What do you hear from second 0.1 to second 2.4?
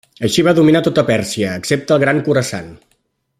Així va dominar tota Pèrsia excepte el Gran